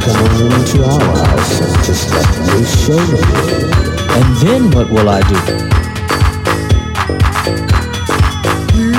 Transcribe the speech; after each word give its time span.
to 0.00 0.06
come 0.06 0.26
over 0.26 0.56
into 0.56 0.82
our 0.82 1.00
house 1.00 1.60
and 1.60 1.84
just 1.84 2.10
let 2.10 2.26
me 2.50 2.64
show 2.64 2.98
them. 2.98 3.22
And 4.10 4.36
then 4.42 4.70
what 4.72 4.90
will 4.90 5.08
I 5.08 5.20
do? 5.22 5.34
You 8.74 8.92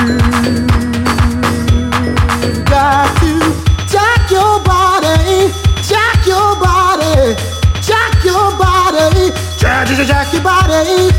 got 2.63 3.11
to 3.19 3.31
jack 3.91 4.31
your 4.31 4.59
body, 4.63 5.51
jack 5.83 6.25
your 6.25 6.55
body, 6.63 7.35
jack 7.81 8.23
your 8.23 8.51
body, 8.57 9.31
jack, 9.59 9.83
your 9.91 10.47
body, 10.47 11.11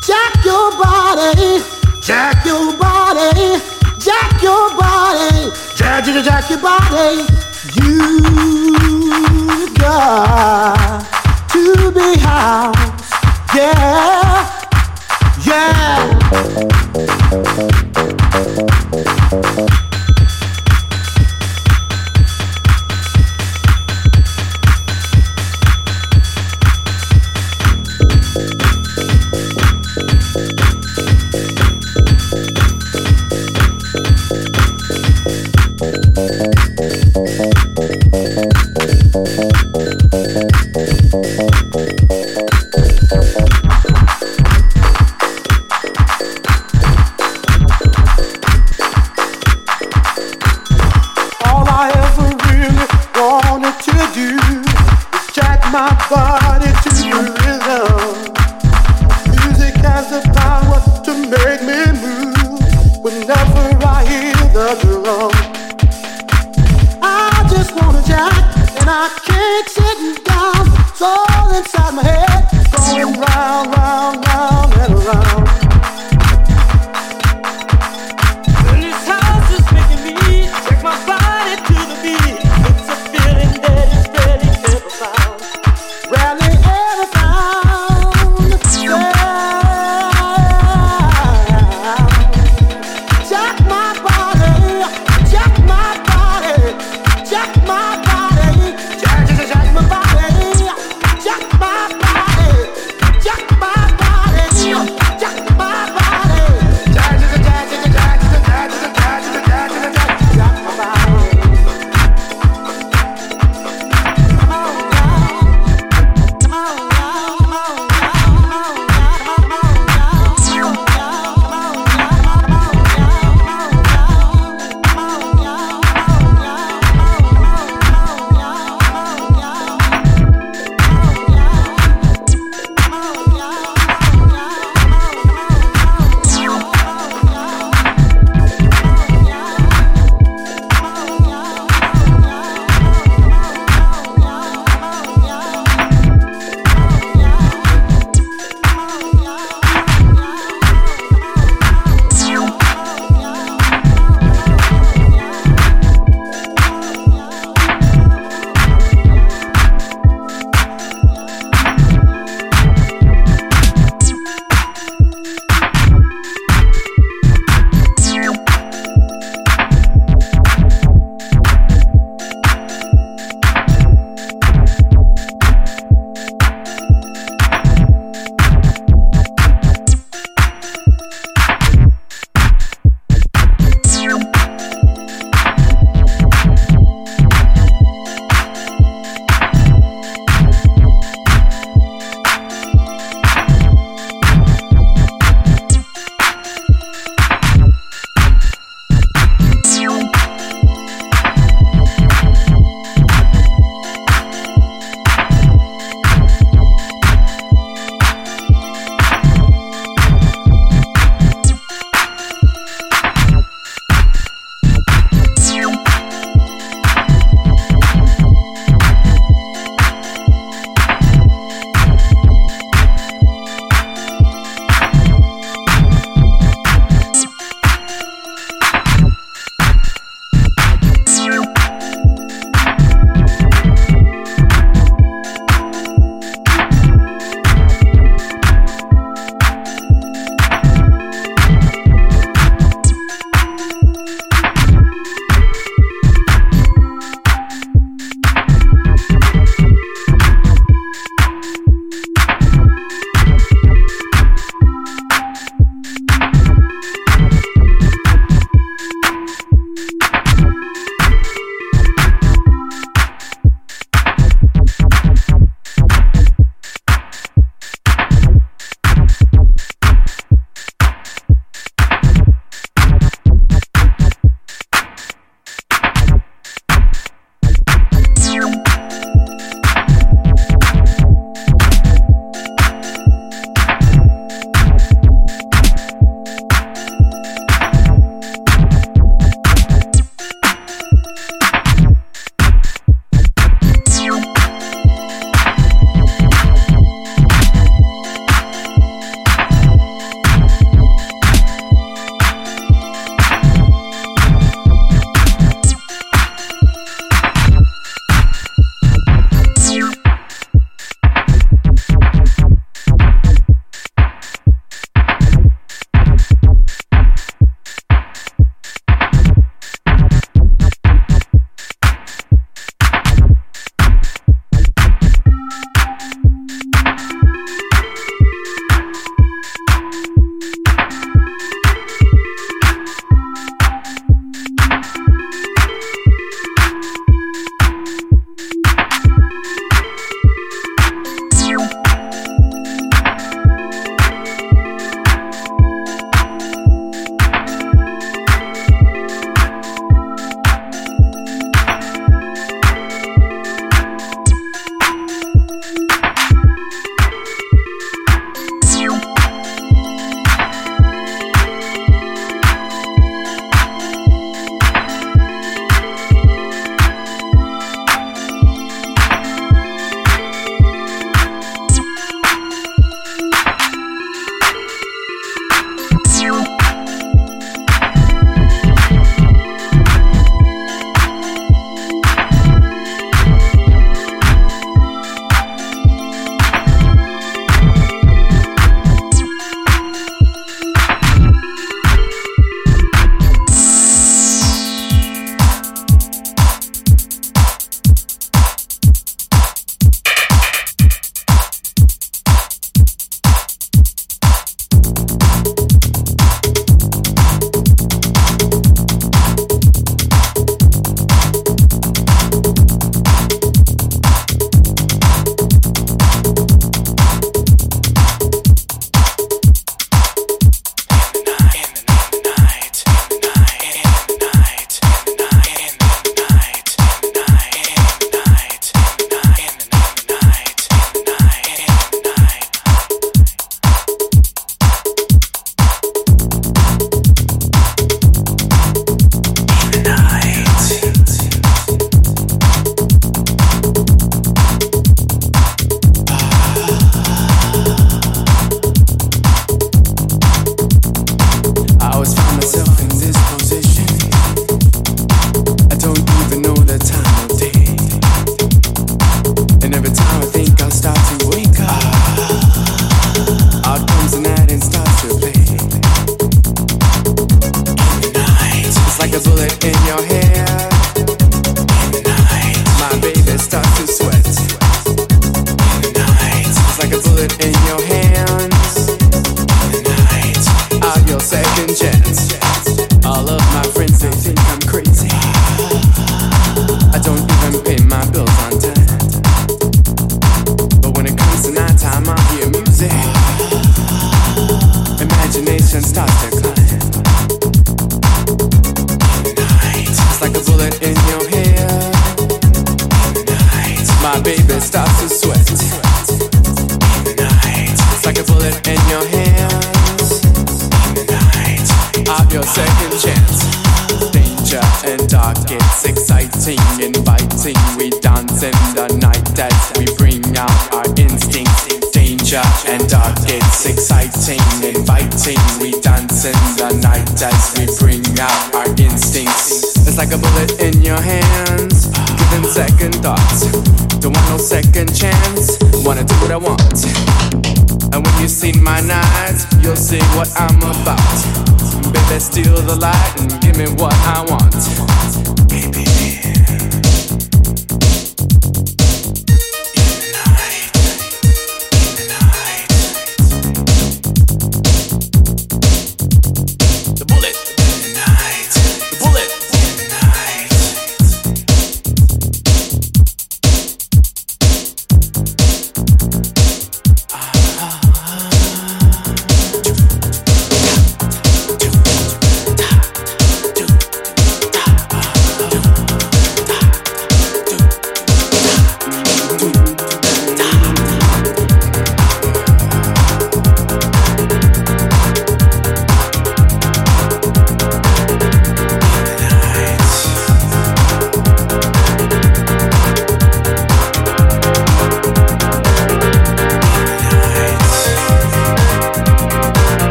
jack 0.00 0.44
your 0.44 0.72
body, 0.78 1.60
jack 2.00 2.44
your 2.46 2.72
body, 2.78 3.60
jack 3.98 4.42
your 4.42 4.70
body, 4.76 5.50
jack 5.76 6.48
your 6.48 6.58
body. 6.58 7.40
You 7.74 8.69
to 11.48 11.92
be 11.92 12.18
housed. 12.20 13.12
Yeah, 13.54 14.46
yeah. 15.44 16.79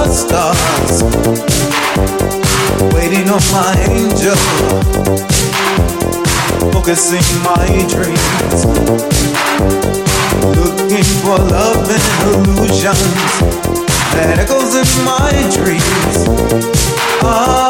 north 0.00 0.16
stars, 0.16 1.02
waiting 2.94 3.28
on 3.28 3.42
my 3.52 3.74
angel, 3.90 4.36
focusing 6.72 7.26
my 7.44 7.66
dreams, 7.88 8.64
looking 10.56 11.04
for 11.20 11.36
love 11.38 11.90
and 11.90 12.04
illusions 12.32 13.14
that 14.14 14.38
echoes 14.38 14.74
in 14.74 14.88
my 15.04 15.32
dreams. 15.54 16.16
I'm 17.22 17.60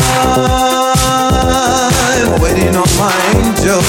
waiting 2.41 2.77
on 2.77 2.91
my 2.97 3.17
angel. 3.35 3.81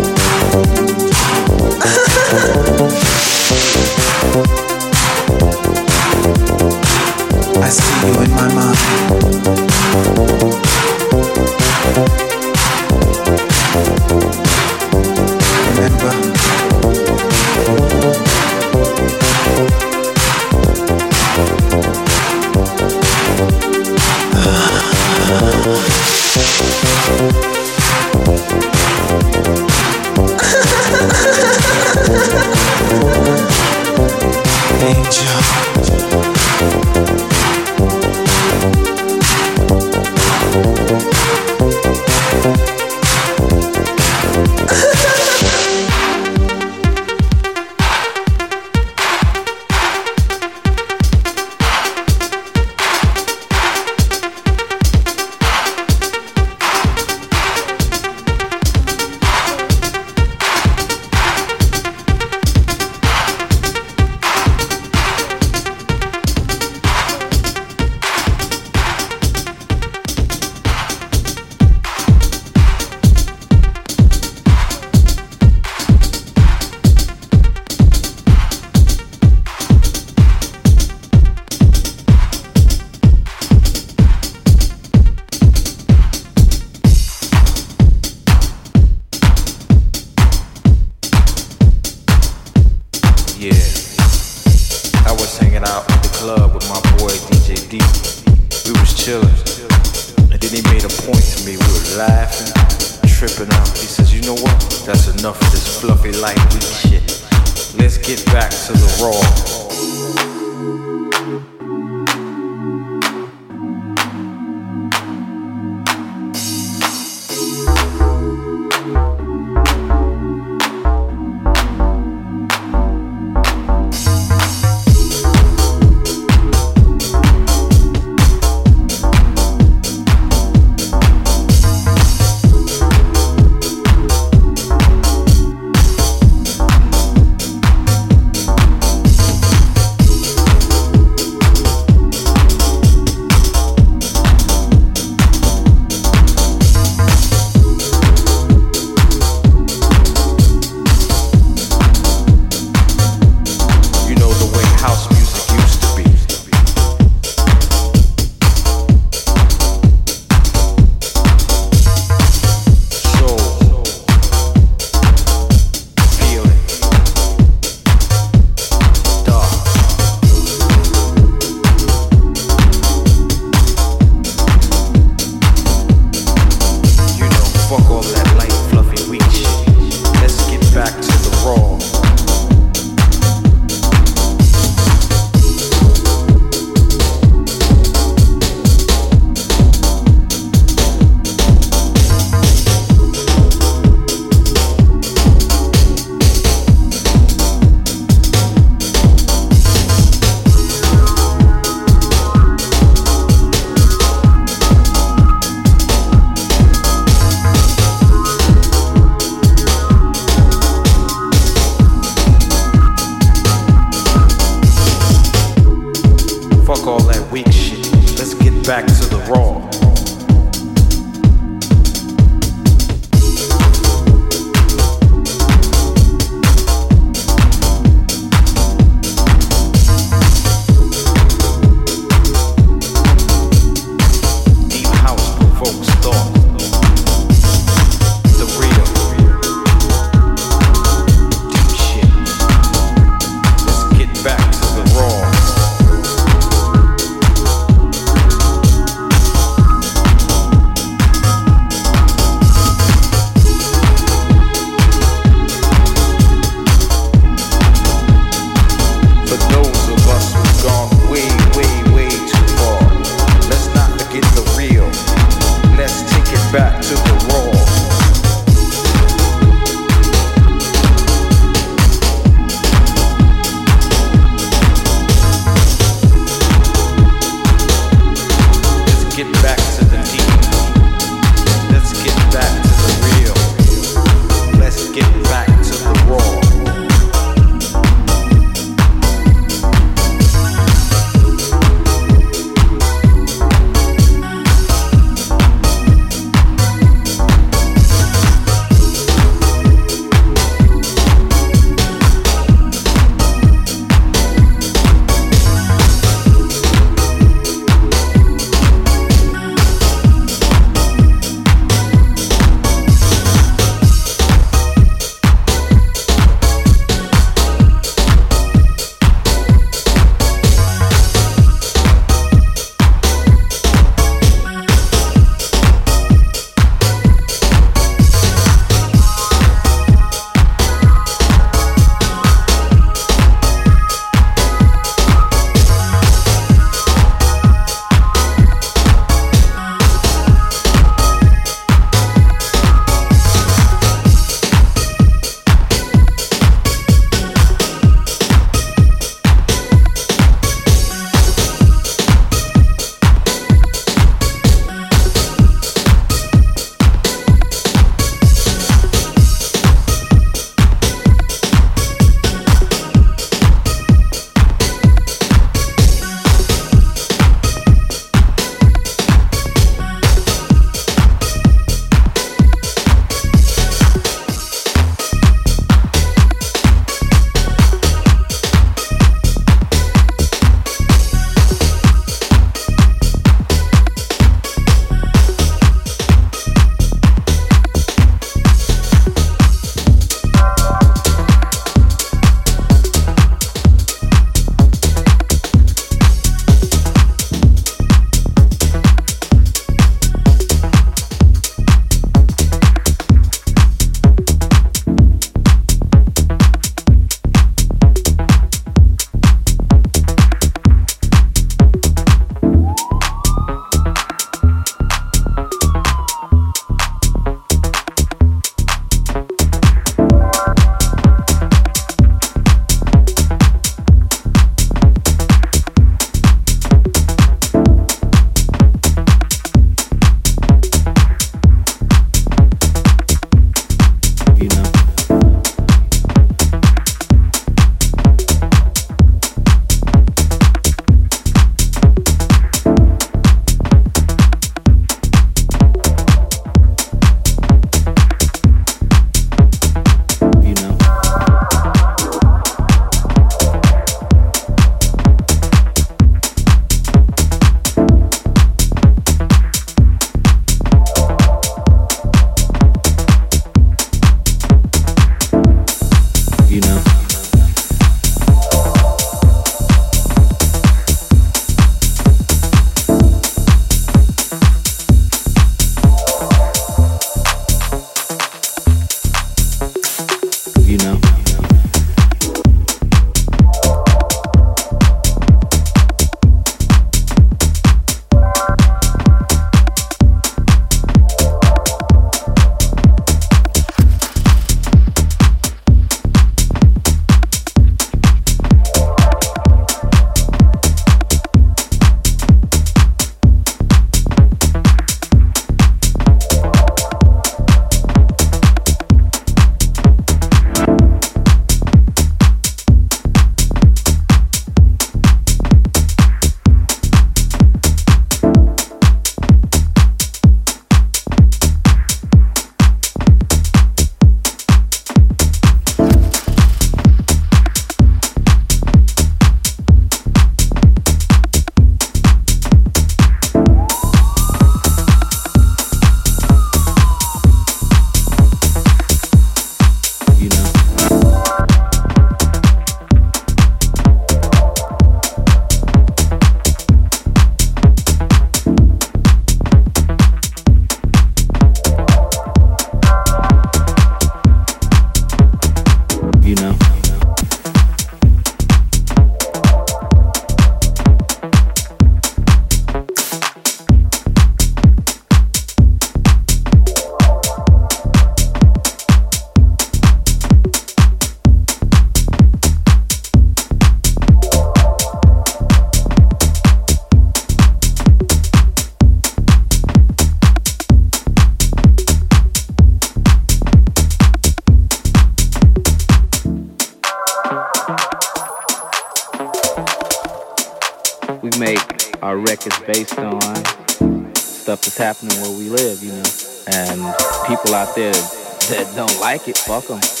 Like 599.51 600.00